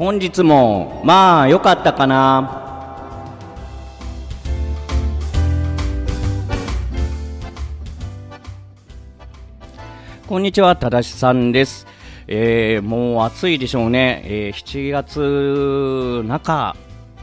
[0.00, 2.56] 本日もまあ良かったかな
[10.26, 11.86] こんにちは、ただしさんです。
[12.28, 14.22] えーもう暑いでしょうね。
[14.24, 16.74] えー7月中、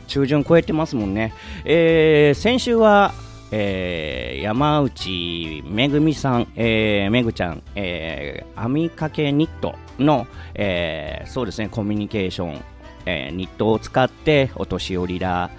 [0.05, 1.33] 中旬超えてますもんね。
[1.65, 3.11] えー先週は、
[3.49, 12.61] えー山内めぐみさん、えーめぐちゃん、えー編みかけニットの、えーそうですね、コミュニケーション、
[13.05, 15.49] えーニットを使ってお年寄りら、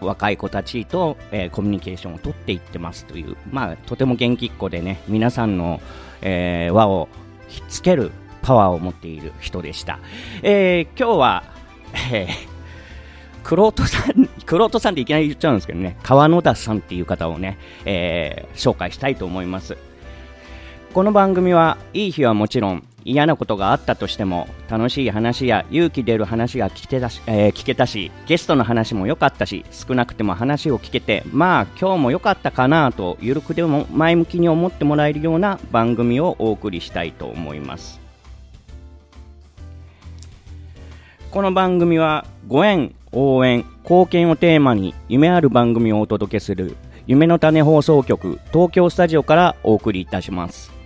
[0.00, 5.80] 若い子たちと、えーコミュニケーションを取っていってますという、まあ、とても元気っ子でね、皆さんの、
[6.22, 7.08] えー輪を
[7.48, 8.10] ひっつける
[8.42, 9.98] パワーを持っている人でした。
[10.42, 11.44] えー今日は、
[12.12, 12.28] えー、
[13.42, 19.76] クロートさん、クロートさんっていきなり言っちゃうんですけどね、川野田さんっていう方をね、えー紹介したいと思います。
[20.94, 37.98] この番組はいい日はもちろん嫌なことがあったとしても楽しい話や勇気出る話が聞けたし,、えー聞けたしゲストの話も良かったし少なくても話を聞けてまあ今日も良かったかなとゆるくでも前向きに思ってもらえるような番組をお送りしたいと思います。
[41.30, 50.77] この番組はご縁応援貢献をテーマに夢ある番組をお届けする夢の種放送局東京スタジオからお送りいたします。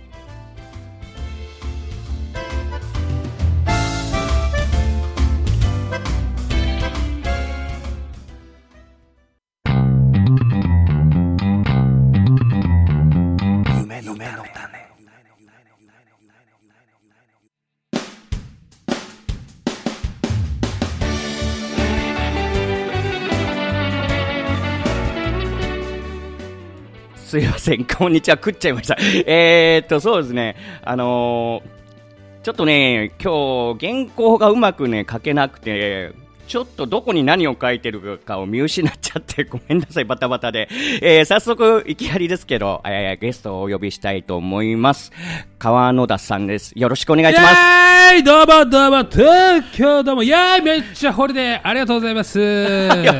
[27.33, 28.95] すいません、こんにちは、食っちゃいました。
[29.25, 36.11] えーっと、そうですね、あのーちょっとね、今日、原稿がうまくね、書けなくて、
[36.47, 40.67] ちょっとどこに何を書いてるかを見失っちゃって、ごめんなさい、バタバタで。
[41.01, 45.11] えー早速、いきなりですけど、えーゲストをお呼びしたいと思います。
[45.57, 46.73] 川野田さんです。
[46.75, 47.53] よろしくお願いします。
[47.53, 52.39] イェーイどうもどうも東京どうもイェーイめっちゃホリデーありがとうございます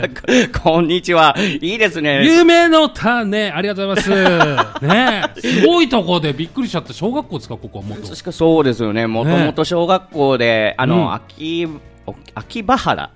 [0.61, 1.35] ここんにちは。
[1.61, 2.25] いいですね。
[2.25, 9.07] 夢の種ありがとうございます ねえすごいとこでびっくりしちゃった小学校ですかここはもっとそうですよね。
[9.07, 11.92] もともと小学校で、あの、うん秋、お
[12.35, 13.09] 秋葉原。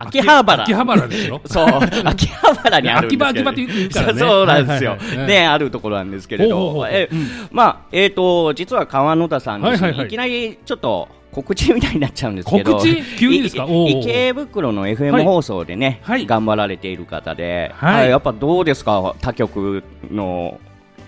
[0.00, 0.62] 秋葉原。
[0.62, 1.66] 秋葉原ですよ そう、
[2.04, 4.18] 秋葉原にあるんですけど、秋葉ってよく言うからね。
[4.20, 4.90] そうなんですよ。
[4.92, 7.26] はいはいはいね、あるところなんですけれど、えうん。
[7.50, 10.06] まあ、えっ、と、実は川野田さんですね、はいはいはい。
[10.06, 12.74] いきなりちょっと、告知みたいになっちゃうんですけど。
[12.76, 13.02] 告知？
[13.18, 13.66] 急にですか？
[13.68, 16.26] 池袋のは FM い放送でね、はい。
[16.26, 18.00] 頑張られている方で、はい。
[18.02, 19.14] はいやっぱどうですか？
[19.20, 20.58] 他局の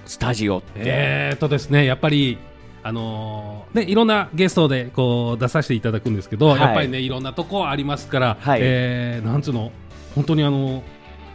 [0.04, 2.37] スタジオって、えーっとですねやっぱり
[2.82, 6.60] あのーね、いろんなゲストでこう出させていただくんですけど、はい。
[6.60, 8.60] やっぱりねいろんなとこありますから、はい。
[8.62, 9.72] えーなんつうの
[10.14, 10.82] 本当にあの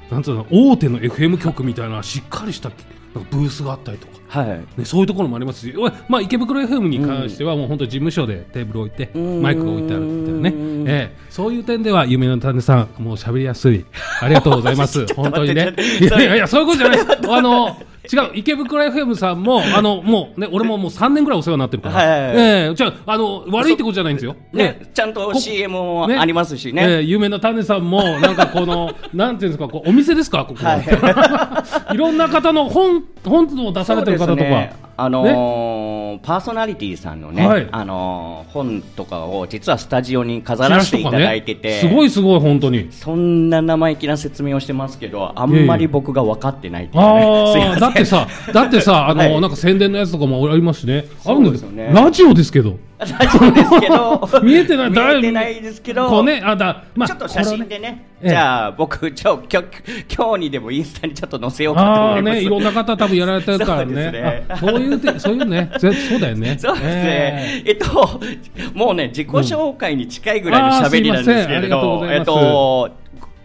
[0.10, 2.72] なんつうの大手の FM 局みたいなしっかりした
[3.14, 4.66] ブースがあったりとか、はい。
[4.78, 5.74] ね、そういうところもありますし、
[6.10, 9.42] まあ、池袋 FM に関してはもう本当事務所でテーブル置いてうん。
[9.42, 10.50] マイクが置いてあるみたいなね。
[10.50, 11.18] うん、ええ。
[11.30, 13.86] そういう点では夢の種さんもう喋りやすい。
[14.22, 15.06] ありがとうございます。
[15.16, 15.74] 本当にね。
[16.02, 17.00] いやいやいやそういうことじゃない。
[17.30, 17.78] あの
[18.12, 24.36] 違う 池袋 FM さんもあのもうね俺ももう3年ぐらいお世話になってるから、はいはいはいええじゃああの悪いってことじゃないんですよ。
[24.54, 26.18] ねええちゃんとこ CM もね。
[26.18, 26.86] ありますしね。
[26.88, 30.66] ええ夢の種さんも、なんかこの、 なんていうんですか、こうお店ですか、ここ。
[30.66, 30.78] は。
[30.78, 30.84] い。
[31.96, 34.44] い、ろんな方の本、本を出されてる方とか。
[34.44, 34.74] ね。
[34.98, 35.65] あのー
[36.26, 37.68] パーソナリティさんのね、はい。
[37.72, 42.88] あのー本とかを実はスタジオに飾らせていただいてて、すごいすごい、本当に。
[42.90, 47.04] そんな生意気な説明をしてますけど、あんまり僕が分かってないっていう
[47.80, 49.42] だってさ、だってさ、あの、はい。
[49.42, 51.06] なんか宣伝のやつとかもありますしね。
[51.26, 51.92] あるんですよね。
[51.94, 52.78] ラジオですけど。
[52.98, 54.90] ラジオですけど、 見えてない。
[54.90, 58.30] 見えてないですけど、こうね、あ、だ、まあ、ちょっと写真でね、ええ。
[58.30, 59.68] じゃあ僕、ちょ今日
[60.16, 62.36] 今日にでもインスタにちょっと載せようかと思います。
[62.36, 64.46] ね、いろんな方多分やられてるからそうですね。
[64.60, 66.56] そういうて、そういうね、ぜそうだよね。
[66.60, 67.72] そうですね、ええ。
[67.74, 68.22] っと、
[68.74, 72.14] もうね、自己紹介に近いぐらいの喋りなんですけれど、ざいます。
[72.14, 72.90] えっと、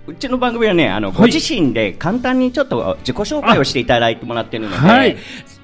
[0.07, 5.17] うちの番組はね、あの、ご自身で簡単にちょっと自己紹介をしていただいてもらってるので、はい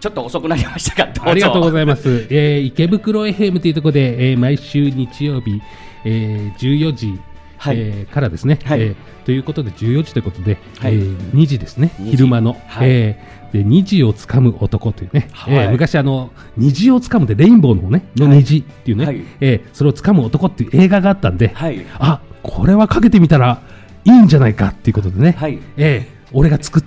[0.07, 1.13] ちょっと遅くなりましたが。
[1.29, 2.29] ありがとうございます。
[2.31, 5.61] えー、池袋 FM というところで、えー、毎週日曜日、
[6.05, 7.19] えー、14時、
[7.59, 7.77] はい。
[7.81, 8.83] えーからですね、はい。
[8.83, 10.95] えーということで14時ということで、はい。
[10.95, 11.91] えー2時ですね。
[12.01, 12.11] 2時。
[12.13, 12.89] 昼間の、はい。
[12.89, 15.55] えーで虹をつかむ男というね、はい。
[15.55, 19.25] えー昔あの虹をつかむでレインボーの方ねの虹っていうね、はい。
[19.41, 21.85] えーそれをつかむ男っていう映画があったんで、はい。
[21.99, 23.61] あこれはかけてみたら
[24.05, 25.59] いいんじゃないかっていうことでね、はい。
[25.77, 26.83] えー俺が作っ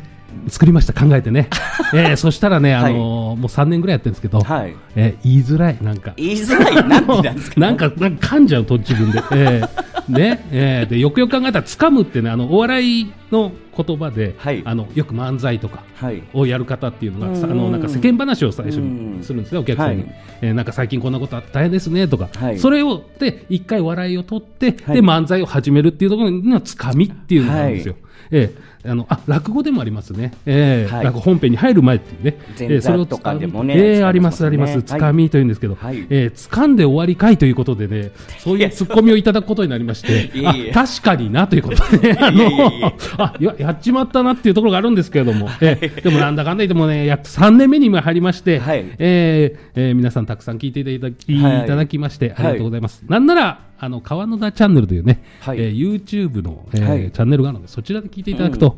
[0.48, 1.50] 作りました考えてね、
[1.94, 4.76] えーそしたらね、あのーもう3年ぐらいやってるんですけど、はい。
[4.96, 6.14] えー言いづらいなんか。
[6.18, 7.54] 言いづらい、なんでなんか？
[7.58, 14.62] なんかなんか噛んじゃうと自分で、えーね、えー、でよくよく考えたら掴むってねあのお笑いの言葉で、はい。
[14.66, 16.24] あのよく漫才とかはい。
[16.34, 17.52] をやる方っていうのが、さうん。
[17.52, 20.16] あのなんか世間話を最初うんにするんですね、お客さんに、はい。
[20.42, 22.60] えーなんか最近こんなことあって大変ですねとか、はい。
[22.60, 24.96] それをで一回笑いを取って、はい。
[24.96, 27.96] で漫才を始めるっていうところのつかみっていうのがあるんですよ。
[28.32, 30.92] ええあのあ落語でもありますね、ええ。
[30.92, 31.06] はい。
[31.06, 34.84] 落語本編に入る前っていうね、ええそれをとかでもつねええありま、すあります、はい。
[34.84, 36.00] つかみというんですけど、はい。
[36.04, 45.88] ええ掴んで終わりかいということでね、そういうツッコミをいただくことになりまして、あ確かになということでね、あのあややっちまったなっていうところがあるんですけれども、ええ。
[46.02, 48.86] でもなんだかんだ言ってもね、約3年目に今入りまして、はい。
[48.98, 51.64] えーえー皆さんたくさん聞いていただき,、はい。
[51.66, 53.04] い、ただきまして、ありがとうございます。
[53.08, 55.58] なんなら、あの、川野田チャンネルというね、はい。
[55.60, 57.12] えー YouTube の、えーはい。
[57.12, 58.69] チャンネルがあるので、そちらで聞いていただくと、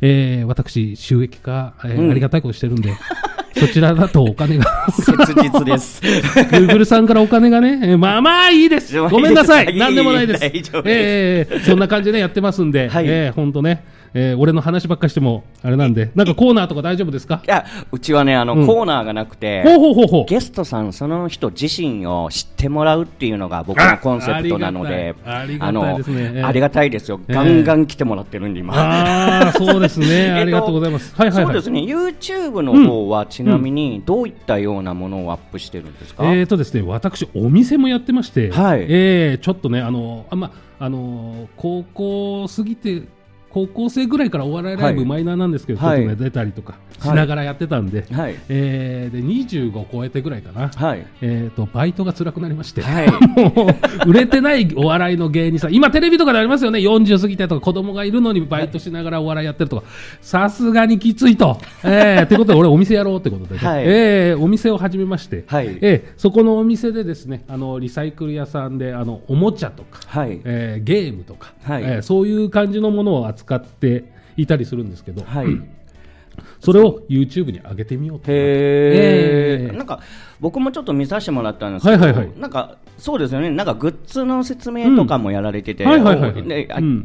[0.00, 2.92] えー私、収益化、えーうんありがたいことしてるんで、
[3.58, 6.02] そちらだとお金が、切実です。
[6.50, 8.98] Google さんからお金がね、えーまあまあいいです。
[9.08, 9.76] ごめんなさい。
[9.76, 10.44] なんでもないです。
[10.44, 17.42] えーそんな感じでねやってますんで、はいえーほんとね、えー俺の話ばっかしても、あれなんで、なんかコーナーとか大丈夫ですか？
[17.46, 20.24] いや、うちはね、あの、うんコーナーがなくて、ほうほうほうほう。
[20.26, 27.20] ゲストさんその人自身を知ってもらうっていうのが僕のコンセプトなので、あありがたいですねええありがたいですよ。
[27.28, 28.74] ええガンガン来てもらってるんで、今。
[28.74, 30.06] ああ、そうですね。
[30.08, 31.14] えっとありがとうございます。
[31.14, 31.44] はいはいはい。
[31.46, 43.02] そうですね、YouTube の方はちなみにどういったようなものをアップしてるんですか、えーとですね、私、お店もやってまして、はいえーちょっとね、あのあまあの高校過ぎて、
[43.50, 45.08] 高校生ぐらいからお笑いライブはい。
[45.08, 48.36] マイナーなんですけど、はいちょっとね、出たりとかしながらやってたんで、はい。
[48.48, 51.06] えーで25超えてぐらいかな、はい。
[51.20, 53.10] えー、とバイトが辛くなりまして、はい。
[53.40, 53.66] も
[54.06, 59.86] う売れてないお笑いの芸人さん、今、テレビとかでありますよね、40過ぎてとか、子供がいるのにバイトしながらお笑いやってるとか、
[60.20, 61.58] さすがにきついと。
[61.82, 63.84] えー、ってことで、俺、お店やろうってことでね、はい。
[63.86, 65.78] えーお店を始めまして、はい。
[65.80, 70.40] えーそこのお店でですね、あのリサイクル屋さんであのおもちゃとか、はい。
[70.44, 71.82] えーゲームとか、はい。
[71.82, 74.04] えーそういう感じのものを扱って
[74.36, 75.46] いたりするんですけど、はい。
[76.60, 78.26] それを YouTube に上げてみようと。
[78.28, 80.00] えーへーなんか
[80.40, 85.84] 僕もちょっと見させてもらったんですけど、はいはいはいなんかそうですよね、なんかグッズの説明とかもやられてて、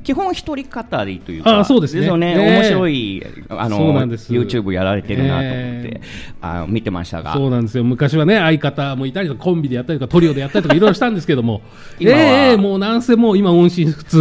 [0.04, 2.06] 基本一人語りというか、あそうですね。
[2.06, 6.02] よね、ええ面白いあの YouTube やられてるなと思って、え
[6.42, 7.86] あ見てましたが、そうなんですよ。
[7.86, 11.62] 昔はね相方もいたりとかコンビでやったりとかトリオでやったりとかいろいろしたんですけども。
[11.98, 12.18] 今は。
[12.18, 14.20] ええもうなんせもう今音信不通。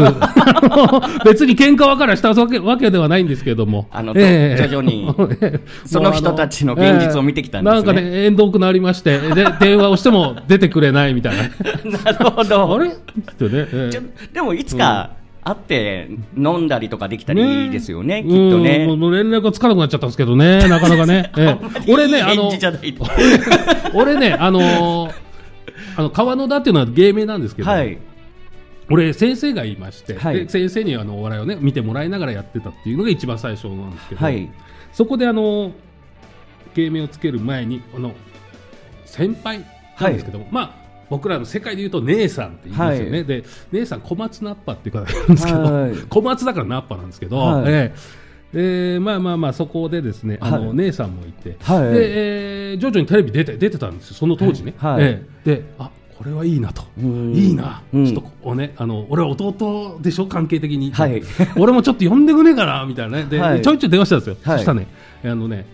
[1.24, 3.88] 別に喧嘩別れしたわけわけではないんですけども。
[3.90, 5.08] あのええ徐々に
[5.42, 7.80] ええその人たちの現実を見てきたんですね。
[7.80, 11.44] ええなんかね縁遠くなりましてで電話をしても出てくれないみたいな
[11.84, 12.74] なるほど。
[12.74, 12.88] あれ？
[12.88, 13.90] ってね、ええ。
[13.90, 14.02] ちょ
[14.32, 15.10] でもいつか
[15.42, 18.28] 会って飲んだりとかできたらいいですよね、うん。
[18.28, 18.86] きっとね。
[18.86, 21.32] もう連絡がつかなくなっちゃったんですけどね、 なかなかね。
[21.36, 21.92] ええ。
[21.92, 22.50] 俺ね、あの
[23.94, 25.24] 俺ね、あのー
[25.96, 27.98] あの川野田っていうのは芸名なんですけど、はい、
[28.90, 30.44] 俺、先生がいまして、はい。
[30.44, 34.50] で先生にあのお笑いをね見てもらいながらやってたっていうのが一番最初なんですけど、はい、
[34.92, 35.72] そこであの
[36.74, 38.12] 芸名をつける前にあの
[39.04, 39.64] 先輩
[40.00, 45.92] なんですけども、まあ僕らの世界で言うと姉さんって言いますよね、はで姉さん小松菜っぱっていう方がいるんですけど、はい。
[46.08, 47.64] 小松だから菜っぱなんですけど、はい。
[47.66, 47.92] え
[48.52, 48.94] え。
[48.94, 50.76] でまあまあまあそこでですねあの、はい。
[50.76, 51.92] 姉さんもいて、はい。
[51.92, 54.16] で、えー徐々にテレビ出て出てたんですよ。
[54.16, 54.92] その当時ね、はい。
[54.94, 55.02] はい。
[55.04, 55.56] ええ。
[55.56, 56.82] であこれはいいなと。
[56.98, 57.34] うん。
[57.34, 58.06] いいな、うん。
[58.06, 60.26] ちょっとこうねあの俺は弟でしょ？
[60.26, 61.22] 関係的に、はい。
[61.56, 62.84] 俺もちょっと呼んでくねえかな？
[62.86, 63.26] みたいなね。
[63.30, 63.62] で、はい。
[63.62, 64.58] ちょいちょい電話したんですよ、はい。
[64.58, 64.86] そしたらね
[65.24, 65.66] あのね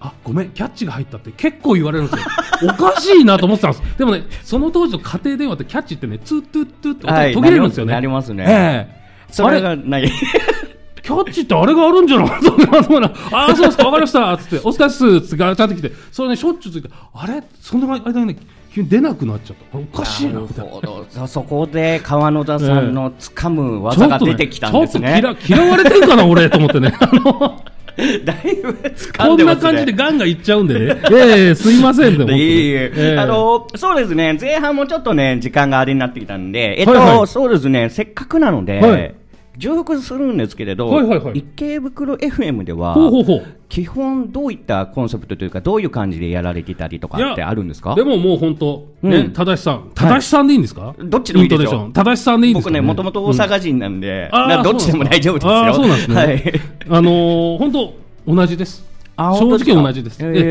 [0.00, 2.20] あごめんキャッチが入ったって結構言われるんです
[2.64, 8.98] よ おかしいなと思ってたんですでもねその当時の家庭電話ってキャッチってねツートゥートゥーって音がはい途切れるんですよね、なりますねええ
[9.30, 9.60] それあれ？
[9.60, 10.10] がない。
[11.02, 14.36] キャッチってあれがあるんじゃないああ、そうですか、わかりました。
[14.36, 15.20] つって、お疲れっす。
[15.22, 17.42] つって、ガチャって来て、それね、しょっちゅうついて、あれ？
[17.62, 18.36] その間にね、
[18.74, 19.78] 急に出なくなっちゃった。
[19.78, 20.70] おかしいな、みたいな。
[20.70, 25.20] ほどそそこで川野田さんの掴む技が出てきたんですね。
[25.22, 26.94] ちょっと嫌嫌われてんかな、俺、と思ってね。
[27.00, 27.62] あの、
[28.24, 29.62] だいぶ掴こんんでますね。
[29.62, 31.00] な感じでガンガンいっちゃうんでね。
[31.10, 32.38] ええすいませんで、本当に。
[32.38, 32.92] いえいえ。
[32.96, 33.18] ええ。
[33.18, 37.26] あの、そうですね、前半もちょっとね、時間があれになってきたんで、えっと、はいはい。
[37.26, 39.14] そうですね、せっかくなので、はい
[39.58, 43.46] 重複するんですけれど、はいはいはい池袋 FM では、ほうほうほう。
[43.68, 47.94] 基本どういったコンセプトというか、どういう感じでやられてたりとかってあるんですか？
[47.94, 49.90] でももう本当、うんね、正しさん。
[49.94, 50.94] 正しさんでいいんですか？
[50.98, 52.70] どっちでもいいですよ正しさんでいいんですか？
[52.70, 55.52] 僕ね、もともと大阪人なんで、あーなどっちでも大丈夫ですよ。
[55.52, 56.16] あーそうなんですね。
[56.16, 56.42] はい。
[56.88, 57.94] あのー本当
[58.26, 58.86] 同じです。
[59.16, 60.22] あ正直同じです。
[60.22, 60.42] へーで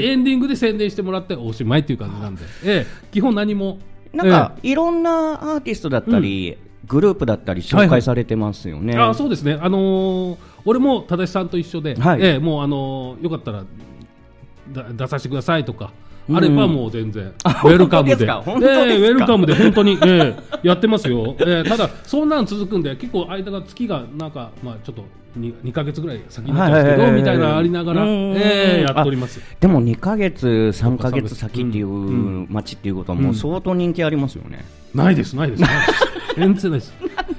[0.00, 3.78] でエンディングで宣伝してもらっておしまいっていう感じなんで、ええ基本何も。
[4.12, 6.56] なんか、いろんなアーティストだったり、
[6.86, 8.92] グループだったり紹介されてますよね。
[8.94, 9.58] ええあそうですね。
[9.60, 10.36] あのー
[10.68, 12.22] 俺も正しさんと一緒で、はい。
[12.22, 13.64] ええもうあのーよかったら
[14.72, 15.92] だ出させてくださいとか。
[16.34, 25.04] あればもう全然、ウェルカムで、ええウェルカムで本当に、ええやってますよ、ええただ、そんなん続くんで、結構間が月がなんか、まあ、ちょっと
[25.38, 27.12] 2, 2ヶ月ぐらい先になっちゃうんですけど、はいはいはい。
[27.12, 29.40] はいみたいなのありながら、うんええやっております。
[29.60, 31.86] でも2ヶ月、3ヶ月先っていう
[32.50, 34.64] 街っていうことはもう相当人気ありますよね。
[34.96, 36.90] ないです、ないです、ないです into this.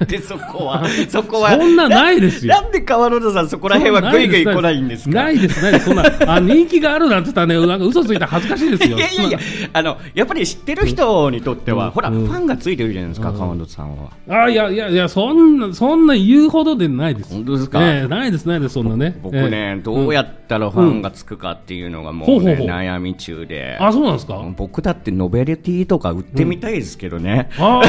[0.06, 1.50] でそこは、 そこは。
[1.52, 5.14] そんなないですよなんで川野田さんそこら辺はグイグイ来ないんですか？
[5.14, 8.96] ないです、ないです、そんな、あ人気があるなんて言ったらね、 なんか嘘ついたら恥ずかしいですよ。
[8.98, 9.38] いやいやいや、
[9.72, 14.10] あの、やっぱり知ってる人にとっては、うんほら、うんファンがついてるじゃないですか、うん川野田さんは。
[14.44, 17.32] あいやいやいや、そんな、そんな言うほどでないです。
[17.34, 17.80] 本当ですか？
[17.82, 19.18] ええないです、ないです、そんなね。
[19.22, 23.76] 僕ええね、どうやったらファンがつくかっていうのがもう悩み中で。
[23.80, 24.42] あ、そうなんですか？
[24.56, 27.48] 僕だってノベルティとか売ってみたいですけどね。
[27.58, 27.80] あ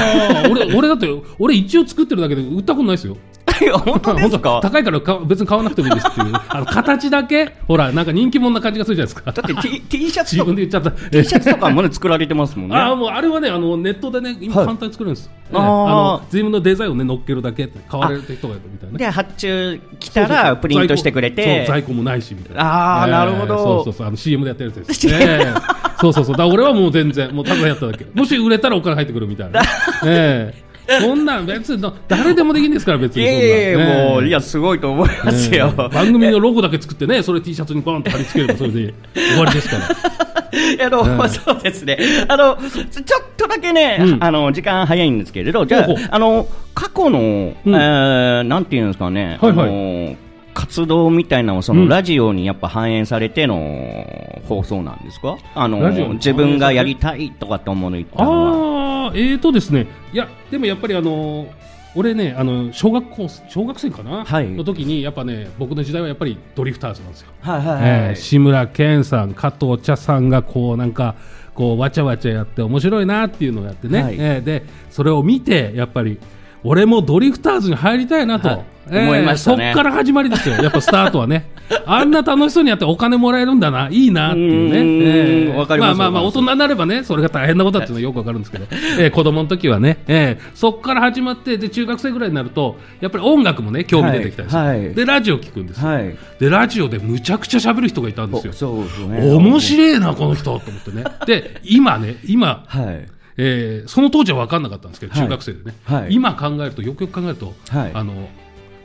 [0.45, 1.07] あ、俺、俺だって、
[1.39, 3.17] 俺一応作ってるだけで売ったことないですよ。
[3.61, 4.59] いや本当ですか？
[4.63, 6.33] 高いからか別に買わなくてもいいですっていう。
[6.47, 9.31] あの、形だけ、ほら、なんか人気者な感じがするじゃないですか。
[9.31, 10.91] だって T, T シャツ自とか分で言っちゃった。
[11.09, 12.75] T シャツとかもね作られてますもんね。
[12.77, 15.29] ああ、もうあれはね、あの、ネットでね、今はい簡単に作れるんです。
[15.51, 18.97] ええあーあの、自分のデザインをね、乗っけるだけって、買われる人がいるみたいなね。
[18.99, 21.65] で、発注来たらプリントしてくれて。
[21.67, 23.01] 在庫もないしみたいな。
[23.03, 25.07] あーなるほどそうそうそう、あの CM でやってるやつです。
[25.09, 25.53] ええ
[25.99, 28.05] そうそうそう、だ俺はもう全然、もうただやっただけ。
[28.13, 29.61] もし売れたらお金入ってくるみたいな。
[30.05, 30.68] ええ
[31.01, 33.33] そんなん別に誰でもできるんですから別いにそ。
[33.35, 35.73] やいやいや、ええもう、いや、すごいと思いますよ。
[35.77, 39.85] ええ番組のロゴだけ作ってね、それ T シャツにバーンと貼り付ければそれで終わりですから。
[40.85, 41.97] あの、ええそうですね。
[42.27, 50.15] あの、ちょっとだけね、うんあの、時間早いんですけれど、じゃああの、過去の、えーなんていうんですかね、はいはいあの、
[50.59, 51.89] 活動みたいなのをその、うん。
[51.89, 55.37] ラジオにやっぱ反映されての放送なんですか？
[55.55, 59.05] あの、自分がやりたいとかって思うの言ったのは。
[59.05, 61.47] ああ、えーとですね、いや、でもやっぱりあの
[61.95, 64.49] 俺ね、あの小学校小学生かな、はい。
[64.49, 67.29] の時にやっぱね僕の時代はやっぱりドリフターズなんですよ。
[67.41, 67.79] はいはい。
[67.81, 71.15] えー志村けんさん、加藤茶さんがこうなんか
[71.55, 74.15] こうわちゃわちゃやって面白いなっていうのをやってね、はい。
[74.19, 76.19] えーでそれを見てやっぱり
[76.63, 78.65] 俺もドリフターズに入りたいなと、はい。
[78.91, 79.71] 思いましたね。
[79.73, 81.51] そっから始まりですよ、やっぱスタートはね、
[81.85, 88.65] あんな楽しそうにやってお金もらえるんだな、いいなっていうね、うえーわかりますまあまあまあ、大人になればね、それが大変なことだっていうのはよくわかるんですけど、
[88.99, 94.93] えー子供の時はね、えーそっから始まってで、中学生ぐらいになると、やっぱり音楽もね、興味出てきたりする、はいはい。
[94.95, 96.15] でラジオ聞くんですよ、はい。
[96.39, 98.53] でラジオでむちゃくちゃ喋る人がいたんですよ。
[98.53, 99.31] そうですね。
[99.31, 101.03] 面白いな、この人と思ってね。
[101.25, 103.18] で、今ね、今、はい。
[103.41, 108.29] えーその当時は分かんなかったんですけど、はい中学生でね、はい今考えると、よくよく考えると、はいあの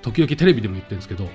[0.03, 1.29] 時々テレビでも言ってるんですけど、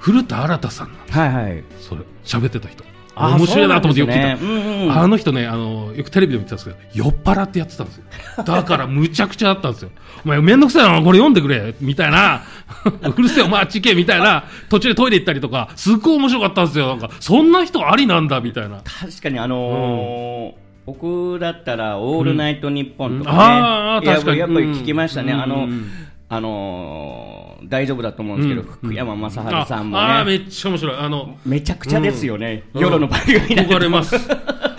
[0.00, 1.64] 古田新太さんなんですはいはい。
[1.80, 2.84] それ、喋ってた人。
[3.20, 4.28] あ面白いなと思ってよく聞いた。
[4.28, 8.04] ねうんうんあの人ねあの、よくテレビでも言ってたんですけど、酔っ払ってやってたんですよ。
[8.44, 9.90] だからむちゃくちゃあったんですよ。
[10.24, 12.42] お前、めんどくさいな、これ読んでくれ、みたいな、
[13.16, 16.88] うるせえ、お前、あっち行け、みたいな、途中でトイレ行ったりとか、すっごい面白かったんですよ。
[16.88, 18.82] なんか、そんな人ありなんだ、みたいな。
[18.84, 23.42] 確かにあのー僕だったら「オールナイトニッポン」とかね、うん。
[23.42, 24.38] あ確かに。
[24.38, 25.40] やっぱり聞きましたね、うん。
[25.40, 25.90] あの、うん。
[26.30, 28.68] あのー大丈夫だと思うんですけど、うん。
[28.68, 29.34] 福山雅治
[29.68, 30.96] さんもああー、めね、っちゃ面白い。
[30.96, 32.80] あの、めちゃくちゃですよね、うん。
[32.80, 34.16] 夜の番組にな憧れます。
[34.16, 34.20] あ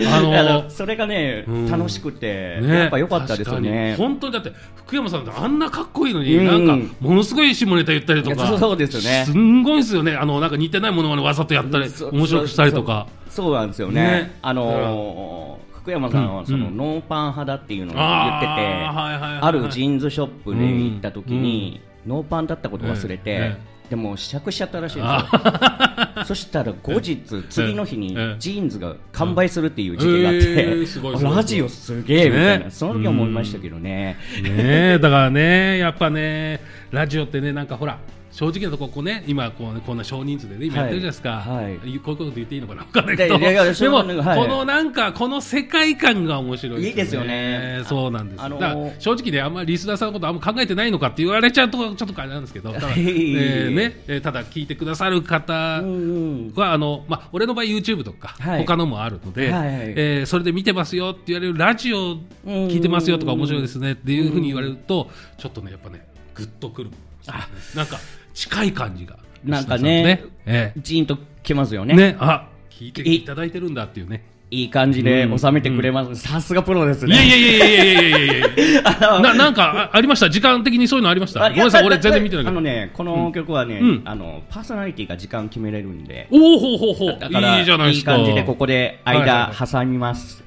[0.16, 1.70] あののそれがね、うん。
[1.70, 2.78] 楽しくて、ね。
[2.78, 3.94] やっぱ良かったですよね。
[3.96, 6.46] 本当にだって福山さんってあんなかっこいいのに、うん。
[6.46, 9.24] なんかものすごい下ネタ言ったりとかそうですよね。
[9.26, 10.16] すんごいですよね。
[10.16, 13.06] あのなんか似てないものまでわざとやったり面白くしたりとか。
[13.28, 14.02] そうなんですよね。
[14.02, 14.38] ね。
[14.42, 16.76] あのー福山さんはその、うん。
[16.76, 23.56] ノーパン派だっていうのを言あってて、あるジーンズショップで行った時に、ノーパンだったこと忘れて、え
[23.90, 26.24] でも試着しちゃったらしいんですよ。
[26.24, 27.18] そしたら後日、
[27.48, 32.70] 次の日にええジーンズが完売するっていう時期があって、ラジオすげえみたいな、ね。
[32.70, 34.16] その時思いましたけどね。
[34.42, 34.48] ね
[34.94, 36.60] えだからねやっぱね
[36.92, 37.98] ラジオってねなんかほら
[38.32, 41.64] 正直なとここうね今こうねこんな少人数でね今やってるじゃないですか、はい。
[41.64, 42.84] はいこういうこと言っていいのかな？
[42.84, 43.16] 分かんない。
[43.16, 44.38] けどでも、はい。
[44.38, 47.82] このなんかこの世界観が面白いいいですよね。
[47.86, 52.72] そうなんです、あのーだから正直ねあんまりリスナーさんのことあんま考えてないのかって言われちゃうとちょっとあれなんですけど。
[52.72, 54.00] ただ,、えーね。
[54.06, 58.60] えーただ聞いてくださる方うんうんはあの、まあ、俺の場合 YouTube とか、はい。
[58.60, 59.94] 他のもあるので、はいはい。
[59.96, 66.90] えーそれで見てますよって言われるラジオ聞いてますよとか面白いですねっていうふうに言われるとちょっとねやっぱねグッとくる。
[67.26, 67.48] あ。
[67.74, 67.98] なんか
[68.40, 71.94] 近い感じが、なんかね、ええ、ジーンときますよね。
[71.94, 74.24] ねあ聞いていただいてるんだっていうね。
[74.50, 76.22] いい感じで収めてくれます。
[76.22, 77.14] さすがプロですね。
[77.14, 86.26] いやいやいやいやいやいやいやななんかありました時間的にそういうのありましたごめんなさい、俺全然見てないあのね、この曲はね、うん、あの、パーソナリティが時間決めれるんで。
[86.30, 87.08] おおほうほうほう。
[87.10, 88.16] いいじゃないですか。
[88.16, 90.42] いい感じでここで間挟みます。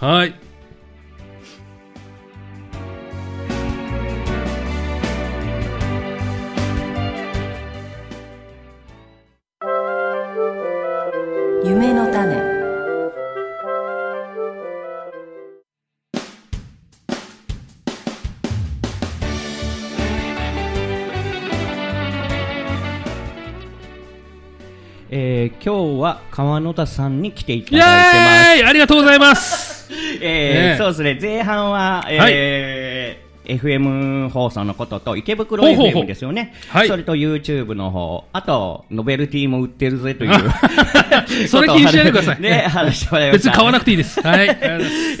[0.00, 0.47] はい、はい
[11.64, 12.58] 夢の種
[25.10, 28.56] えー、今日は川野田さんに来ていただいてます。
[28.56, 29.88] イエーイありがとうございます。
[30.20, 32.77] えーねそうですね前半は、えー
[33.48, 36.02] FM 放送のことと池袋ほうほうほう。
[36.02, 36.88] FM ですよね、はい。
[36.88, 40.38] それと YouTube の方、あとノベルティも売ってるぜという。
[41.48, 42.40] それ気にしないでください。
[42.40, 43.44] ね、話してもらいました。
[43.44, 44.20] 別に買わなくていいです。
[44.26, 44.58] はい。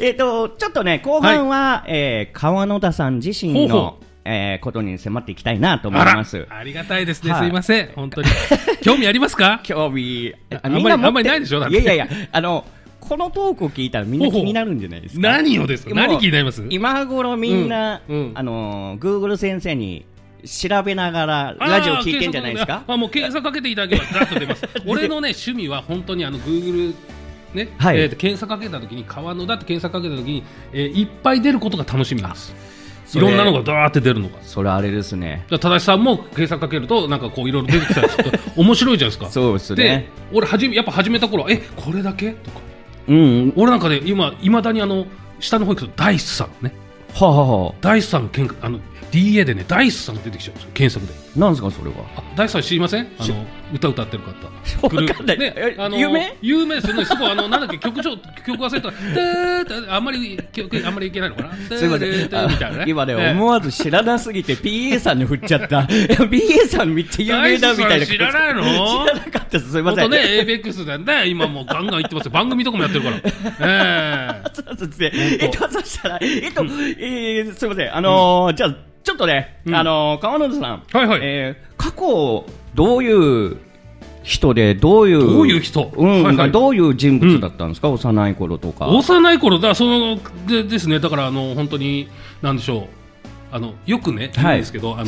[0.00, 6.46] えっと、ちょっとね、後半は、えー川野田さん自身のほうほえーことに迫っていきたいなと思います。
[6.50, 7.32] ありがたいですね。
[7.32, 7.42] はい。
[7.44, 7.88] すいません。
[7.96, 8.28] 本当に。
[8.82, 9.60] 興味ありますか？
[9.64, 12.64] 興味、あんまりあんまりないでしょいやいやいや、あの、
[13.00, 15.20] このトークを聞いたらみんな気になるんじゃないですか？
[15.20, 15.94] 何をですか？
[15.94, 16.64] 何気になります？
[16.68, 20.04] 今頃みんな、うんうんあの、Google 先生に
[20.44, 22.84] 調べながらラジオ聞いてんじゃないですか？
[22.86, 24.64] あもう検索かけていただければざっと出ます。
[24.86, 26.94] 俺のね趣味は本当にあの Google
[27.54, 32.54] ね、はいえーと検索かけた時に川野だって検索かけた時に、えーいっぱい出ることが楽しみです。
[33.14, 34.34] いろんなのがダーって出るのが。
[34.42, 35.46] それあれですね。
[35.50, 39.30] だ正さんも検索かけるとなんかこういろいろ出てきたりすると面白いじゃないですか。
[39.32, 42.32] そうですねで、俺はじめやっぱ始めた頃はえこれだけ？
[42.32, 42.60] とか。
[43.08, 43.52] うん。
[43.56, 45.06] 俺なんかね今いまだにあの
[45.40, 46.72] 下の方行くとダイスさんね。
[47.14, 48.78] はあ、はあはダイスさんけんあの
[49.10, 51.27] DA でねダイスさんが出てきちゃうんですよ検索で。
[51.38, 51.96] あ、なんですか、それは？
[52.16, 53.08] あダイスさん知りません？
[53.18, 54.48] あの歌歌ってる方。
[54.82, 55.38] わかんない。
[55.38, 56.36] ねえ、あの有名？
[56.42, 57.04] 有名ですよね。
[57.04, 59.94] すごいあのなんだっけ曲調曲忘れた。
[59.94, 61.50] あんまり曲あんまりいけないのかな？
[61.76, 61.96] すいま
[62.86, 63.30] 今ね、ええ。
[63.32, 65.80] 思わず知らなすぎて PA さんに振っちゃった。
[65.88, 68.06] PA さんめっちゃ有名だみたいな。
[68.06, 68.62] 知らないの？
[68.62, 69.70] 知らなかったです。
[69.72, 70.02] すいません。
[70.02, 71.28] 本当ね ABEX だね。
[71.28, 73.16] 今もうガンガン行ってますよ番組とかもやってるから。
[73.60, 74.50] ええ。
[74.54, 75.10] そうですね。
[75.40, 77.94] えっと、そしたら、えっと、えーすいません。
[77.96, 78.74] あのーじゃあ、
[79.08, 79.74] ちょっとね、うん。
[79.74, 80.82] あのー川野さん。
[80.92, 81.20] はいはい。
[81.22, 83.56] えー過去、どういう
[84.22, 85.90] 人で、どういう、どういう人？
[85.96, 86.52] うん、はいはい。
[86.52, 88.88] どういう人物だったんですか、幼い頃とか。
[88.88, 89.74] 幼い頃だ。
[89.74, 91.00] そのでですね。
[91.00, 92.10] だからあの本当に
[92.42, 92.86] なんでしょう。
[93.50, 95.06] あのよくね言うんですけど、あの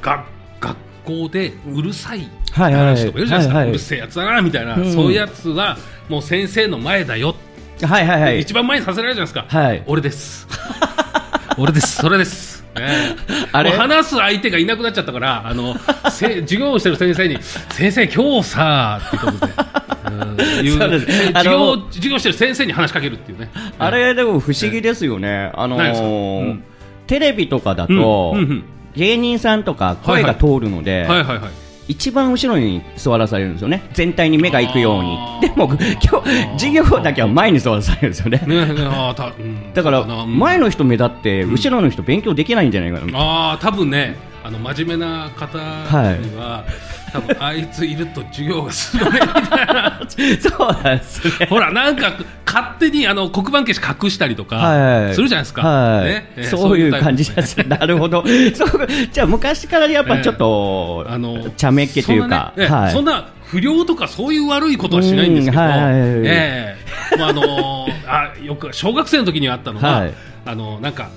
[0.00, 0.24] が
[0.58, 2.94] 学校でうるさいはいはい。
[2.94, 3.68] 男子とかいるじゃないですか、はいはい。
[3.68, 4.90] うるせえやつだなみたいな、うん。
[4.90, 5.76] そういうやつは
[6.08, 7.34] もう先生の前だよ、
[7.82, 8.40] はいはいはい。
[8.40, 9.84] 一番前にさせられるじゃないですか、はい。
[9.86, 10.48] 俺です。
[11.58, 11.96] 俺です。
[11.96, 12.53] それです。
[12.76, 13.70] ねえあれ？
[13.72, 15.74] 話す相手がいなくなっちゃったからあの
[16.10, 17.38] せ 授業をしてる先生に
[17.70, 19.52] 「先生今日さ」ってことで。
[20.06, 23.50] うん授業授業してる先生に話しかけるっていうね。
[23.78, 25.50] あれ、でも不思議ですよね。
[25.54, 26.64] あのーうん
[27.06, 28.64] テレビとかだうんと、うんうん
[28.96, 31.50] 芸人さんとか声が通るので、はいはいはい。
[31.88, 33.88] 一番後ろに座らされるんですよね。
[33.92, 35.18] 全体に目が行くように。
[35.42, 35.76] でも、今
[36.22, 38.38] 日、授業だけは前に座らされるんですよね。
[38.46, 39.72] ね ねあーたうん。
[39.74, 43.18] だから、前の人目立って、後ろの人勉強できないんじゃないかな。
[43.18, 46.64] ああ多分ねあの真面目な方には、
[47.14, 50.00] 多分あいついると授業が進まないみたいな。
[50.10, 51.46] そうなんですね。
[51.46, 52.12] ほらなんか
[52.44, 56.32] 勝手にあの黒板消し隠したりとかはいするじゃないですか、はいね。
[56.36, 57.56] えそういう感じです。
[57.68, 58.24] なるほど。
[58.54, 62.92] そうじゃあ、昔からやっぱちょっと、あの茶目っ気というか、そんな,、ねえはい。
[62.92, 70.14] そんな不良とかそういう悪いことはしないんですけど、ああのあよく小学生の時にあったのは、はい。
[70.46, 71.10] あのなんか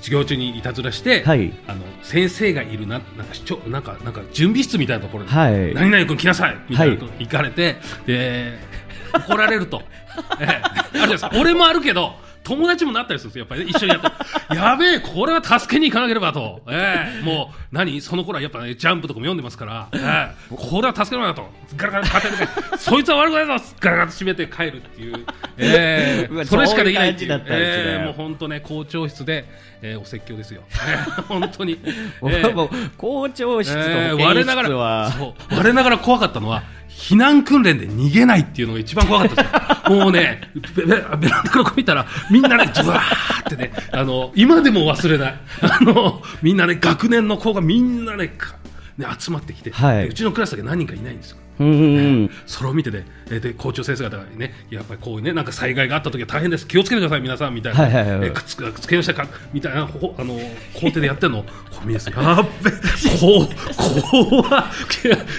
[0.00, 1.52] 授業中にいたずらして、はい。
[1.66, 8.58] あの先生がいるななんか市長なんかなんか準備室みたいなところに、はい何々君来なさいみたいなとこ行かれて、で
[9.14, 9.82] 怒られると、
[10.40, 10.62] ええ。
[11.22, 14.08] あ俺もあるけど友達もなったりするんですよ、やっぱり、ね、一緒にやって。
[14.56, 16.62] やべえ、これは助けに行かなければと。
[16.68, 17.24] ええ。
[17.24, 18.00] もう、何？
[18.00, 20.34] その頃はやっぱね、ジャンプとかも読んでますから、ええ。
[20.50, 21.48] これは助けなきゃと。
[21.76, 23.64] ガラガラ立てて、そいつは悪くないぞ。
[23.80, 25.26] ガラガラと閉めて帰るっていう。
[25.60, 27.42] え うわえそれしかできないっていう。
[27.48, 29.44] ええもう本当ね、校長室で、
[29.82, 30.62] ええお説教ですよ。
[30.88, 31.78] ええ本当に。
[32.20, 32.42] 僕ええ。
[32.42, 39.60] はもう校長室とえー保健我ながら室は、そう我ながら怖かったのは避難訓練で逃げないっていうのが一番怖かったですよ。
[40.04, 40.40] もうね
[40.76, 45.34] ベベベランダから見たらみんなねジュワーってねあの今でも忘れない。
[45.62, 48.54] あのみんなね学年の子がみんなねか
[48.98, 50.08] ね集まってきて、はい。
[50.08, 52.30] うちのクラスだけ何人かいないんですようん。
[52.46, 58.28] それを見てね、えーで校長先生方がね、やっぱりこういうね、なんか災害があった時は大変です、気をつけてください、皆さんみたいな、はいはいはいはい。
[58.28, 58.44] えーくっ
[58.80, 59.26] つけましたか？
[59.52, 60.34] みたいな、ほ あの
[60.74, 62.76] 校庭でやってるの、こう見ですやっべ、こ
[63.42, 64.70] う、こうは、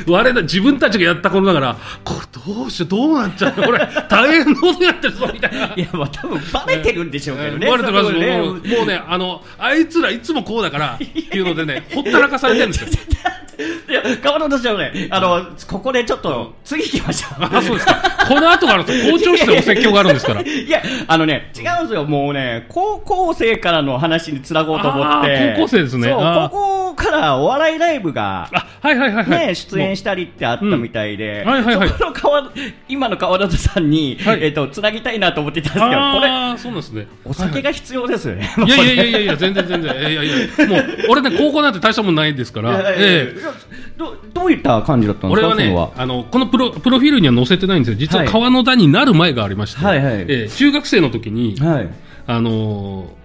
[0.08, 5.74] 我々自分たちがやったことだから、これどうしよう、どうなっちゃうの、これ、大変なことやってるぞみたいな。
[5.76, 7.68] いや、まあ多分バレてるんでしょうけどね。
[7.68, 8.14] バレてます。
[8.14, 8.38] ね。
[8.38, 11.06] もうもうね、あの、あいつらいつもこうだからって
[11.38, 12.90] いうのでね、ほったらかされてるんですよ。
[13.92, 17.44] いや、川野としてはね、あの、ここでちょっと、次行きましょう。
[17.44, 18.02] あ、そうですか。
[18.28, 20.42] この後からと校長室でお説教があるんですから。
[20.42, 22.06] いや、あのね、違うんですよ。
[22.06, 25.56] もうね、高校生からの話につなごうと思って。
[25.58, 31.90] 高校生ですねそう、あーからお笑いライブが、あはいはいはいはい、ね、出演したりってあったみたいで、うんはいはいはい。
[31.90, 32.52] そこの川
[32.88, 34.44] 今の川田さんに、はい。
[34.44, 37.08] えっとつなぎたいなと思ってたんですけど、これ、そうですね。
[37.26, 38.50] お酒が必要ですよね。
[38.66, 43.42] いやいやいやいやいや全然全然いやいやもう俺ね高校なんて大したもんないですから、いやいやいやええ。
[43.98, 45.92] どどういった感じだったんですか、俺はねは？
[45.96, 47.98] あのこのプロプロフィールには載せてないんですよ。
[47.98, 50.14] 実は川野田になる前がありまして、はいはい。
[50.28, 51.90] ええ中学生の時に、はい、
[52.28, 53.21] あのー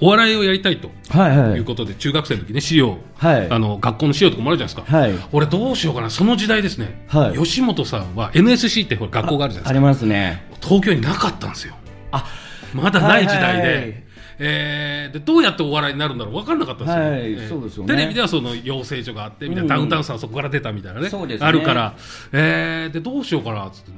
[0.00, 3.50] お笑いをやりたいとはいうことで、中学生の時ね資料、はい。
[3.50, 5.14] あの学校の資料とかもあるじゃないですか、はい。
[5.32, 7.38] 俺どうしようかなその時代ですね、はい。
[7.38, 9.70] 吉本さんは NSC って学校があるじゃないですか。
[9.70, 10.46] ありますね。
[10.62, 11.74] 東京になかったんですよ。
[12.12, 12.26] あ。
[12.74, 14.04] まだない時代で、
[14.38, 17.94] えーでどうやってお笑いになるんだろう分かんなかったんですよ、そうですよね。
[17.94, 19.80] テレビではその養成所があってみたいな、うん。
[19.80, 21.10] ダウンタウンさんはそこから出たみたいなね
[21.40, 21.94] あるから、
[22.32, 23.92] えーでどうしようかなっつって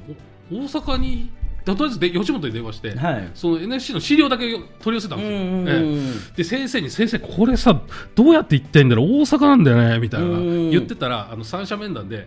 [0.53, 1.31] お大阪に
[1.65, 3.31] とりあえずで吉本に電話して、はい。
[3.35, 7.81] その NSC の資料だけ取り寄せたんですよ、えーで先生に先生これさ
[8.15, 9.07] どうやって行ってんだろう？
[9.07, 9.99] 大阪なんだよね？
[9.99, 10.27] みたいな。
[10.27, 12.27] うん言ってたらあの三者面談で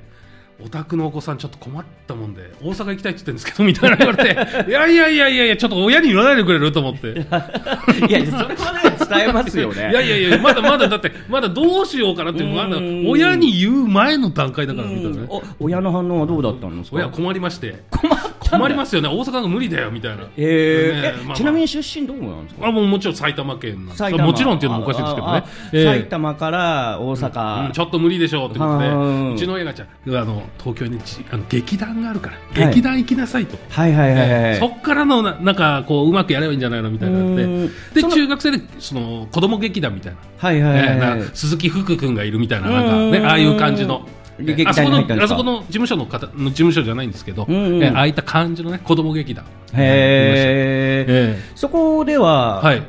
[0.63, 7.09] お宅のお子さんちょっと困ったもんで大阪行きたいって言ってるんですけど みたいな言われていやいやいやいやいやちょっと親に言わないでくれると思って。
[7.11, 9.89] いや、それはね、伝えますよね。
[9.91, 15.27] いやいやいや、まだまだだって、まだどうしようかなって、うんまだ親に言う前の段階だからみたいなね。
[15.27, 18.09] お親の反応はどうだったんですか親困りまして、困
[18.57, 20.23] 困りますよね、大阪が無理だよみたいな。
[20.37, 20.99] えー。
[20.99, 21.37] えねまあまあ。
[21.37, 22.67] ちなみに出身どこなんですか？
[22.67, 24.03] あもうもちろん埼玉県なんです。
[24.03, 25.43] もちろんっていうのもおかしいですけどね。
[25.73, 25.85] ええ。
[25.85, 32.73] 埼玉から大う阪ん、ちょっと無理でしょうってことで、うちの親がじゃああの東京にちあの劇団があるから、はい。
[32.73, 33.57] 劇団行きなさいと。
[33.69, 34.59] はいはいはいはい、ええ。
[34.59, 40.19] そっからのななんかこううまくやればいいんじゃないのみたいになでその中学生でその子供劇団みたいな。
[40.37, 40.97] はいはいはいえはい。
[40.97, 43.25] ーな鈴木福君がいるみたいな、なんかね、うん。
[43.25, 44.07] ああいう感じの。
[44.39, 49.45] で劇あそこ団に入あそこの事務所の方の事務所じゃないんですけど、うんうんえーああいった感じのね子供劇団。
[49.73, 52.83] へーえそこでは、ーはい。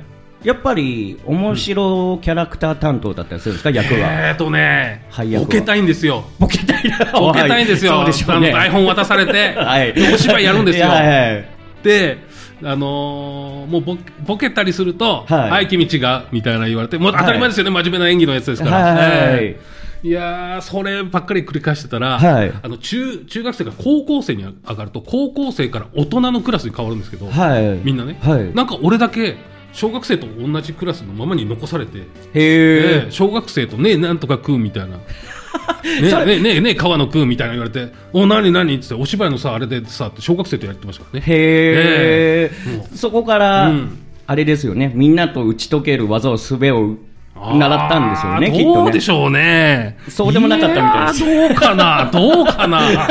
[0.44, 4.28] やっぱり面白キャラクター担当だったりするんですか、役は。
[4.28, 6.24] えーとねはボケたいんですよ。
[6.38, 6.98] ボケたいな。
[7.18, 8.04] ボケたいんですよ。
[8.40, 8.52] ね。
[8.52, 10.88] 台本渡されて、 はいでお芝居やるんですよ。
[10.88, 11.44] はいはい
[11.82, 12.18] で、
[12.62, 18.76] あのーもうボボケたりすると、はいはい、君違うみたいな言われて、もう当たり前ですよね、真面目な演技のやつですから。
[18.76, 19.08] はいはいはい
[19.42, 19.75] えー
[20.06, 27.80] いやー、そればっかり繰り返してたら、はいあの中中学生から高校生に上がると、高校生から大人のクラスに変わるんですけど、はい。
[27.82, 29.36] みんなね、はいなんか俺だけ、
[29.72, 33.10] 小学生と同じクラスのままに残されて、へええー。
[33.10, 34.98] 小学生とねえ、なんとか食うみたいな。
[35.82, 38.74] ねえねえねえ川野食うみたいな言われてお何何？
[38.74, 42.96] って言ってお芝居のさあれでさって小学生とやってましたからねへえええ。
[42.96, 44.90] そこから、うんあれですよね。
[44.94, 46.96] みんなと打ち解ける技を術を
[47.36, 49.00] 習ったんですよね、きっとねどうで。
[49.00, 49.98] しょうね。
[50.08, 53.04] そうでもなかったみたいですどうかな、どうかな。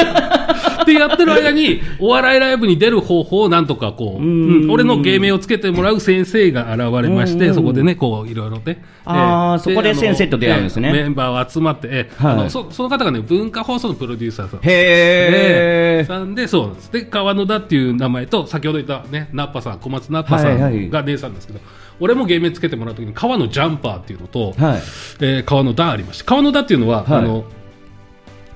[0.82, 8.84] ってやってる間に、お笑いライブに出る方法をなんとかこう、んうん俺の芸名をつけてもらう先生が現れまして、うんそこでね、こう、いろいろね。
[9.06, 14.60] あーえそこで先生と出会うんですねええメンバーを集まって、あのそその方がね、文化放送のプロデューサーさん。
[14.60, 16.06] へえ。
[16.08, 16.92] さんで、そうなんです。
[16.92, 21.60] で、川野田っていう名前と、先ほど言ったね、ナッパさん、小松ナッパさはいはいんが姉さんですけど、
[22.00, 24.82] 俺も芸名つけてもらうときに、川野ジャンパーっていうのと、はい。
[25.22, 26.26] えー川野田ありました。
[26.26, 27.46] 川野田っていうのは、はいあの、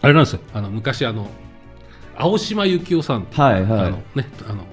[0.01, 0.39] あれなんですよ。
[0.53, 1.29] あの、昔あの、
[2.17, 4.63] 青島幸男さん、はいはいあのね、あの、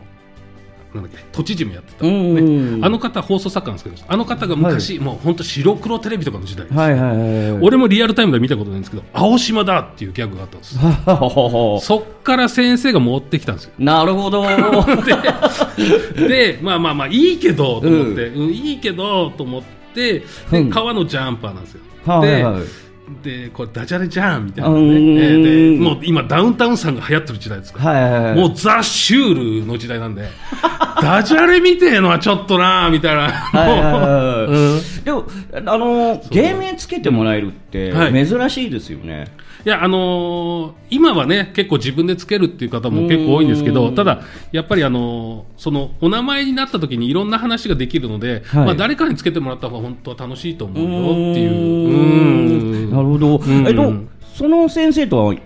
[0.97, 2.79] なんだっけ、都知事もやってた、ね。
[2.83, 6.79] あの方、放送作家なんですけど、あの方が昔、もう本当白黒テレビとかの時代です。
[6.79, 7.63] はいはいはい。
[7.63, 10.79] 俺もリアルタイムで見たことないんですけど、青島だっていうギャグがあったんです。
[10.79, 13.73] ははははそっから先生が持ってきたんですよ。
[13.79, 14.45] なるほど。
[16.17, 21.81] で、でまあまあまあ、いいけど、と思って、うんいいけど、と思って、で、うん革のジャンパーなんですよ。
[22.07, 22.86] はいはいで、
[23.23, 24.91] で、これダジャレじゃんみたいなうね。
[24.91, 27.91] えで、もう今ダウンタウンさんが流行ってる時代ですから。
[27.91, 28.35] はいはいはい。
[28.35, 30.29] もうザ・シュールの時代なんで、
[31.01, 33.29] ダジャレみてえのはちょっとなみたいな。
[33.31, 39.27] はいはいはいうんでも、あの、芸名つけてもらえるってはい珍しいですよね。
[39.29, 48.65] いや、あのー今はね、結構自分でつけるっていう方も結構多いんですけど、うんただ、やっぱりあのーその、お名前になった時にいろんな話ができるので、はい。
[48.67, 52.89] まあ誰かにつけてもらった方が本当は楽しいと思うよっていう。
[52.89, 53.39] うなるほど。
[53.39, 53.67] ん。
[53.67, 53.93] えっと、
[54.35, 55.41] その先生とは、い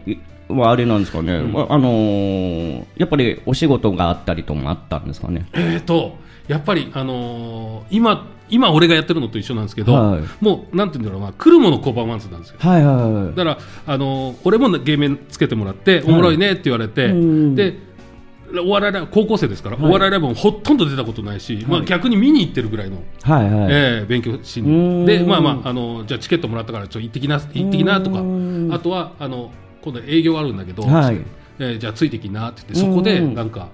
[0.48, 5.46] はあれなんですかね、まああのーやっぱりお仕事があったりともあったんですかね。
[5.54, 6.16] えーと、
[6.48, 10.22] やっぱり、あのー今、今俺がやってるのと一緒なんですけど、はい。
[10.40, 12.56] もう、なんていうんだろうな、来るもの拒まずなんですよ。
[12.58, 13.34] はいはいはい。
[13.34, 17.54] だから、あのー俺も芸名つけてもらって、おもろいねって言われて、うん。
[17.54, 17.78] で、
[18.66, 19.86] お笑いライブ高校生ですから、はい。
[19.86, 23.68] お笑いライブもほとんど出たことないし、まあ、逆に見に行ってるぐらいの、はいはい。
[23.70, 25.06] えー勉強しに。
[25.06, 28.18] で、まあまあ、あのじゃあチケットもらったから、ちょっと行ってきな、行ってきなとか
[28.74, 29.50] あとは、あの
[29.82, 31.20] 今度営業あるんだけど、はい。
[31.60, 33.68] えーじゃあついてきなって言って、そこでうんなんか、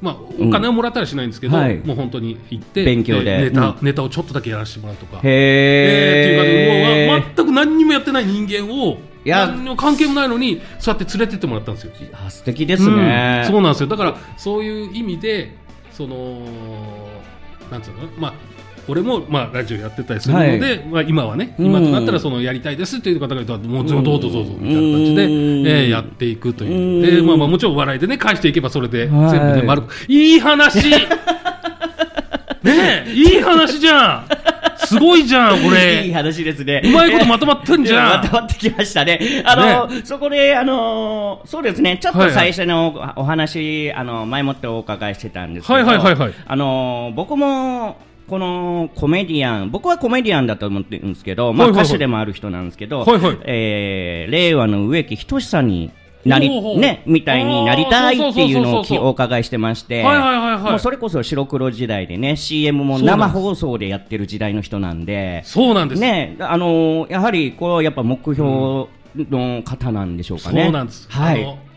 [0.00, 1.76] まあ、お金をもらったりしないんですけど、はい。
[1.78, 3.50] もう本当に行って勉強で。
[3.50, 3.84] ネタうん。
[3.84, 5.20] ネタをちょっとだけやらせてもらうとか。
[5.22, 5.22] えー。
[5.22, 5.28] って
[6.48, 9.46] へいうか、もう全く何にもやってない人間をいや。
[9.46, 11.92] 何にも関係もないのにそうやって連れてってもらったんですよ。
[12.14, 13.52] あ素敵ですね、うん。
[13.52, 13.88] そうなんですよ。
[13.88, 15.54] だからそういう意味で
[15.92, 16.46] その
[17.70, 17.98] なんつうの？
[18.18, 18.34] まあ
[18.90, 21.66] 俺もまあラジオやってたりするので、まあ今はねうん。
[21.66, 25.66] 今となったらそのやりたいですっていう方がいたらもうどうぞどうぞみたいな感じで、うん。
[25.66, 26.72] えーやっていくという。
[26.72, 27.16] うん。
[27.16, 29.94] でまあまあもちろん笑いでね返していけばそれで全部はいね丸く。
[30.08, 30.90] いい話！
[32.62, 34.40] ねえいい話じゃん！
[34.86, 36.04] すごいじゃんこれ。
[36.06, 36.82] いい話ですね。
[36.84, 38.20] うまいことまとまってんじゃん。
[38.22, 39.20] まとまってきましたね。
[39.44, 42.34] あの、そこで、あの、そうですね、ちょっとはいはい。
[42.34, 46.32] 最初のおお話、あの、前もってお伺いしてたんですけど、はいはいはいはい。
[46.46, 47.98] あの、僕も、
[48.30, 53.38] このコメディアン、僕はコメディアンだと思ってるんですけど、まあ歌手でもある人なんですけど、はいはい。
[53.44, 55.90] えー令和の植木仁さんに
[56.24, 66.00] なりね、みたいになりたいっていうのをお伺いしてまして、もうそれこそ白黒時代でね、CM も生放送でやってる時代の人なんで、そうなんです。
[66.00, 70.62] ね、あのーやはりこうやっぱ目標の方なんでしょうかね。
[70.64, 71.08] そうなんです。
[71.10, 71.69] はい。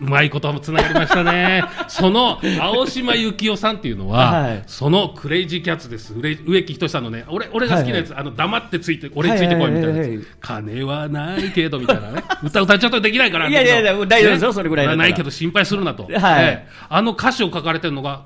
[0.00, 1.64] うまいこともつながりましたね。
[1.88, 6.14] その青島幸男さんっていうのは、はいそのクレイジーキャッツです。
[6.16, 13.48] 植植木仁さんのね、俺俺が好きなやつ、あの黙ってついて、俺についてこいみたいなやつ、はいはいはいはい金はないけどみたいなね、歌歌っちゃったらできないから。
[13.48, 16.04] いやいやいや大丈夫ですよそれぐらいないけど心配するなと。
[16.04, 18.22] はいええあの歌詞を書かれてるのが。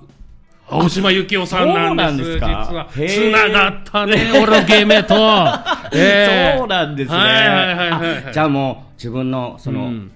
[0.73, 2.31] 青島幸男さんなんです。
[2.31, 3.09] そうなんですか実は。
[3.09, 5.15] つながったね、俺の芸名と。
[5.93, 7.17] ええそうなんですね。
[7.19, 10.13] はいはいはいはいあじゃあもう自分のその、うん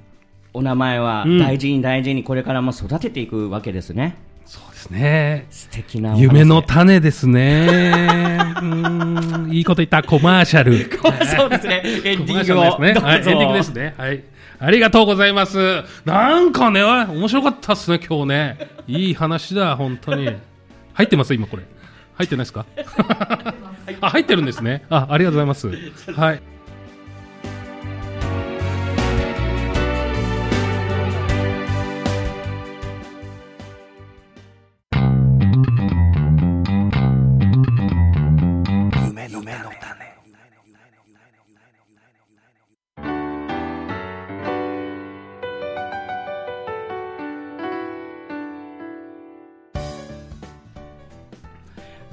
[0.55, 4.17] お名前はうん大事に大事にこれからも育てていくわけですね。
[4.47, 5.47] そうですね。
[5.51, 7.67] 素敵な夢の種ですね。
[8.61, 10.91] うーんいいこと言った、コマーシャル。
[11.27, 11.83] そうですね。
[12.05, 12.93] エンディングをね。
[12.95, 13.95] はい、エンディングですね。
[13.99, 14.23] はい。
[14.61, 15.83] ありがとうございます。
[16.05, 18.59] なんかね、面白かったっすね、今日ね。
[18.87, 20.31] いい話だ、本当に。
[20.93, 21.35] 入ってます？
[21.35, 21.63] 今これ。
[22.17, 22.65] 入ってないですか？
[24.03, 24.85] あ、入ってるんですね。
[24.91, 26.13] あ、ありがとうございます。
[26.21, 26.43] はい。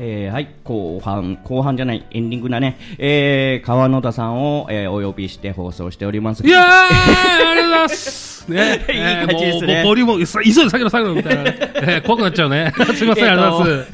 [0.04, 2.76] えーはい、後半、後半じゃない、エンディングだね。
[2.98, 6.44] えー、川野田さんを、えーお呼びして放送しております。
[6.44, 8.52] いやー、ありがとうございます。
[8.52, 9.84] ね、 いい感じですね。
[9.84, 12.74] ボリューム、急いで下げろ下げろみたいな、 えー怖くなっちゃうね。
[12.96, 13.92] すみません、ありがとうございます。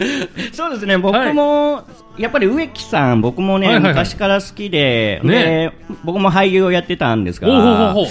[0.54, 1.84] そうですね、僕も、
[2.18, 3.94] やっぱり植木さん、僕もね、はいはいはい。
[3.94, 5.34] 昔から好きで、ね。
[5.34, 5.72] で
[6.06, 8.08] 僕も俳優をやってたんですが、おうほうほうほう、うん。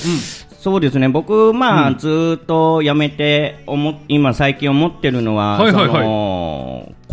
[0.66, 1.96] そうですね、僕、まあ、うん。
[1.96, 5.92] ずーっとやめて思っ、今、最近思ってるのは、はいはいはい。
[5.92, 6.55] その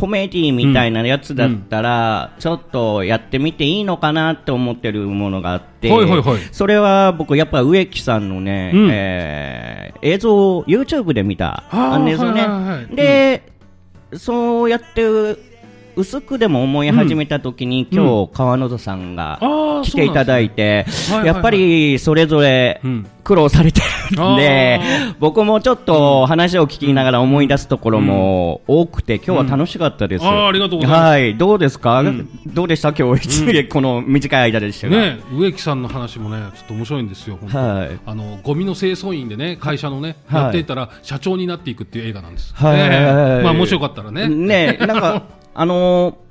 [0.04, 6.39] コメディみたいなやつだったら、ちょっとやってみていいのかなって思ってるものがあって、はいはいはい。
[6.52, 8.89] それは僕、やっぱ植木さんのね、うん。
[8.92, 11.63] えー映像を YouTube で見た
[11.98, 12.46] んですよね。
[12.94, 13.44] で、
[14.12, 15.38] そうやって
[15.95, 17.97] 薄くでも思い始めた時に、うん。
[17.97, 19.39] 今日川野戸さんが
[19.84, 21.27] 来ていただいて、はいはいはい。
[21.27, 23.08] やっぱりそれぞれうん。
[23.23, 30.23] 苦労されてるんであ、僕もちょっと話を聞きながら思い出すところも多くて、今日は楽しかったです。
[30.23, 30.29] うん。
[30.29, 31.01] あーありがとうございます。
[31.08, 32.29] はい、どうですか、うん。
[32.45, 32.91] どうでした？
[32.91, 34.97] 今日、この短い間でしたが。
[34.97, 37.39] ね、植木さんの話もね、ちょっと面白いんですよ。
[37.47, 37.99] はい。
[38.06, 40.43] あのゴミの清掃員でね、会社のね、はい。
[40.43, 42.53] やっていたら社長になっていくっていう映画なんです。
[42.56, 42.79] はい。
[42.79, 44.27] ええまあもしよかったらね。
[44.27, 45.23] ねなんか、
[45.54, 46.24] あのー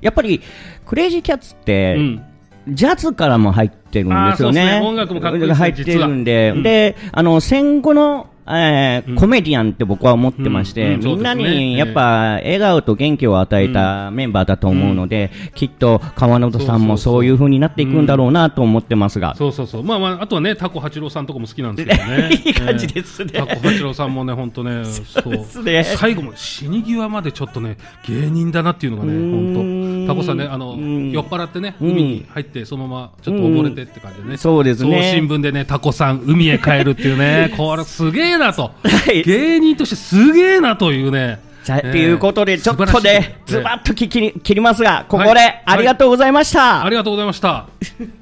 [0.00, 0.40] やっぱり、
[0.86, 2.24] クレイジーキャッツって、うん。
[2.68, 4.64] ジャズからも入ってるんですよね。
[4.64, 4.86] ですね。
[4.86, 6.62] 音楽もかっこいい入ってるんで、うん。
[6.62, 9.16] で、あの、戦後の、えーうん。
[9.16, 19.34] コメディアンって僕は思ってまして、みんなにやっぱ笑顔と元気を与えたメンバーだと思うので、きっと川野戸さんもそうそうそうになっていくんだろうなと思ってますが。
[19.34, 19.82] そうそうそう。
[19.82, 22.30] まあまあ、あとはね、タコ八郎さんとかも好きなんですけどね。
[22.44, 23.32] いい感じですね。
[23.34, 23.46] ええ。
[23.46, 25.84] タコ八郎さんもね、本当ね、 そうですね。
[25.84, 29.62] 最後も死に際までちょっとね、芸人だなっていうのがね、本当
[30.10, 34.36] タコさんね、あの、うん酔っ払ってね、うん海に入って、そのままちょっと溺れてって感じでね。
[34.36, 38.72] そうですね新聞でね、タコさん、海へ帰るっていうね、 これすげえなと。
[38.82, 41.40] はい芸人としてすげえなというね。
[41.64, 46.84] じゃあ、ええということで、ちょっとね、ズバッと切り切りますが、ここはいでありがとうございました。
[46.84, 47.66] ありがとうございました。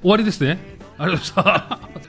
[0.03, 0.59] 終わりですね。
[0.99, 2.08] ありがとうございました。